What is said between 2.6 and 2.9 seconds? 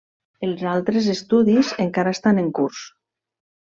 curs.